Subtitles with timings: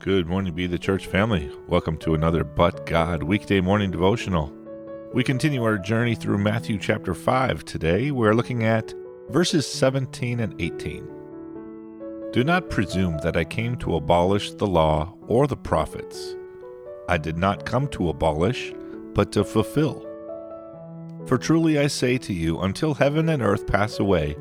[0.00, 1.50] Good morning, Be the Church family.
[1.66, 4.52] Welcome to another But God weekday morning devotional.
[5.12, 8.12] We continue our journey through Matthew chapter 5 today.
[8.12, 8.94] We're looking at
[9.28, 12.30] verses 17 and 18.
[12.30, 16.36] Do not presume that I came to abolish the law or the prophets.
[17.08, 18.72] I did not come to abolish,
[19.14, 20.06] but to fulfill.
[21.26, 24.36] For truly I say to you, until heaven and earth pass away,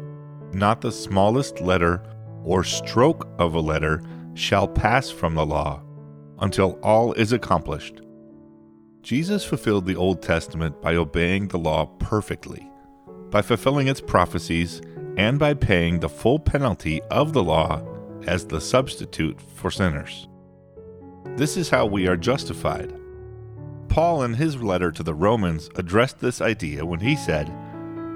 [0.54, 2.04] not the smallest letter
[2.44, 4.04] or stroke of a letter
[4.38, 5.82] shall pass from the law
[6.40, 8.02] until all is accomplished.
[9.02, 12.70] Jesus fulfilled the Old Testament by obeying the law perfectly,
[13.30, 14.82] by fulfilling its prophecies,
[15.18, 17.82] and by paying the full penalty of the law
[18.28, 20.28] as the substitute for sinners.
[21.36, 22.94] This is how we are justified.
[23.90, 27.52] Paul, in his letter to the Romans, addressed this idea when he said,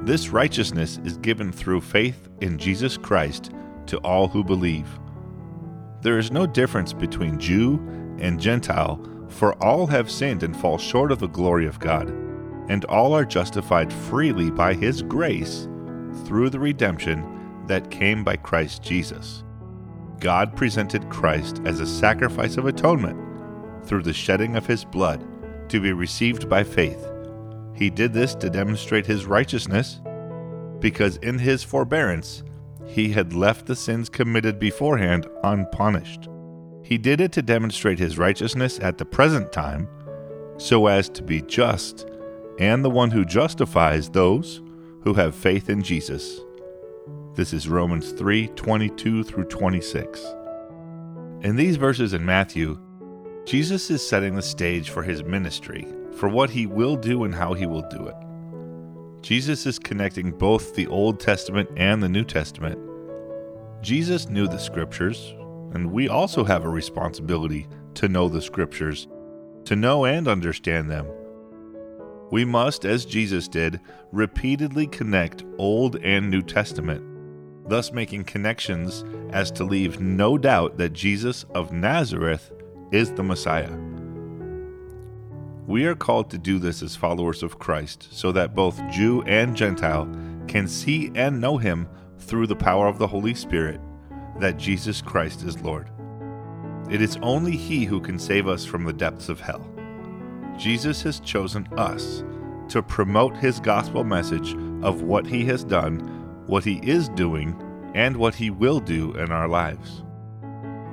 [0.03, 3.51] This righteousness is given through faith in Jesus Christ
[3.87, 4.87] to all who believe.
[6.01, 7.75] There is no difference between Jew
[8.19, 8.99] and Gentile,
[9.29, 12.09] for all have sinned and fall short of the glory of God,
[12.69, 15.67] and all are justified freely by His grace
[16.25, 19.43] through the redemption that came by Christ Jesus.
[20.19, 23.17] God presented Christ as a sacrifice of atonement
[23.85, 25.25] through the shedding of His blood
[25.69, 27.07] to be received by faith.
[27.75, 30.01] He did this to demonstrate His righteousness,
[30.79, 32.43] because in His forbearance,
[32.85, 36.27] he had left the sins committed beforehand unpunished.
[36.83, 39.87] He did it to demonstrate his righteousness at the present time,
[40.57, 42.05] so as to be just
[42.59, 44.61] and the one who justifies those
[45.03, 46.41] who have faith in Jesus.
[47.33, 50.23] This is Romans 3 22 through 26.
[51.41, 52.77] In these verses in Matthew,
[53.45, 55.87] Jesus is setting the stage for his ministry,
[56.17, 58.15] for what he will do and how he will do it.
[59.21, 62.79] Jesus is connecting both the Old Testament and the New Testament.
[63.81, 65.35] Jesus knew the Scriptures,
[65.73, 69.07] and we also have a responsibility to know the Scriptures,
[69.65, 71.07] to know and understand them.
[72.31, 73.79] We must, as Jesus did,
[74.11, 77.03] repeatedly connect Old and New Testament,
[77.69, 82.51] thus making connections as to leave no doubt that Jesus of Nazareth
[82.91, 83.90] is the Messiah.
[85.71, 89.55] We are called to do this as followers of Christ, so that both Jew and
[89.55, 90.05] Gentile
[90.45, 91.87] can see and know him
[92.19, 93.79] through the power of the Holy Spirit
[94.41, 95.89] that Jesus Christ is Lord.
[96.89, 99.65] It is only He who can save us from the depths of hell.
[100.57, 102.25] Jesus has chosen us
[102.67, 105.99] to promote His gospel message of what He has done,
[106.47, 107.55] what He is doing,
[107.95, 110.03] and what He will do in our lives.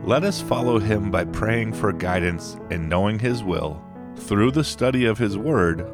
[0.05, 3.83] Let us follow Him by praying for guidance and knowing His will
[4.19, 5.87] through the study of His Word,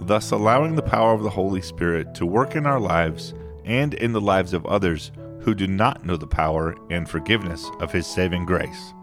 [0.00, 4.12] thus allowing the power of the Holy Spirit to work in our lives and in
[4.12, 8.46] the lives of others who do not know the power and forgiveness of His saving
[8.46, 8.94] grace.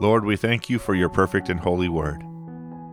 [0.00, 2.22] Lord, we thank you for your perfect and holy Word.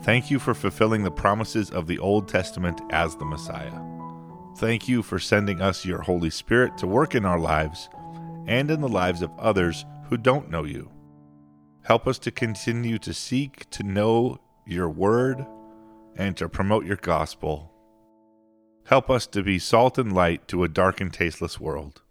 [0.03, 3.81] Thank you for fulfilling the promises of the Old Testament as the Messiah.
[4.57, 7.89] Thank you for sending us your Holy Spirit to work in our lives
[8.47, 10.89] and in the lives of others who don't know you.
[11.83, 14.37] Help us to continue to seek to know
[14.71, 15.45] your word
[16.15, 17.71] and to promote your gospel.
[18.85, 22.01] Help us to be salt and light to a dark and tasteless world.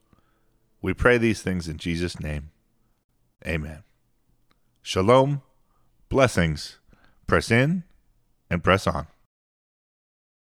[0.81, 2.51] We pray these things in Jesus' name.
[3.47, 3.83] Amen.
[4.83, 5.43] Shalom,
[6.09, 6.79] blessings,
[7.27, 7.85] press in
[8.51, 9.07] and press on.